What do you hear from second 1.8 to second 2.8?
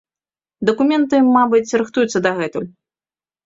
рыхтуюцца дагэтуль.